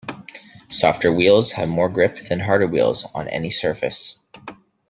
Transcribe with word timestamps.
Softer 0.71 1.11
wheels 1.13 1.51
have 1.51 1.69
more 1.69 1.87
grip 1.87 2.27
than 2.27 2.39
harder 2.39 2.65
wheels 2.65 3.05
on 3.13 3.27
any 3.27 3.51
surface. 3.51 4.15